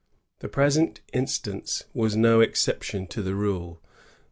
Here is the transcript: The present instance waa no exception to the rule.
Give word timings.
The 0.39 0.49
present 0.49 1.01
instance 1.13 1.83
waa 1.93 2.09
no 2.15 2.39
exception 2.41 3.05
to 3.05 3.21
the 3.21 3.35
rule. 3.35 3.83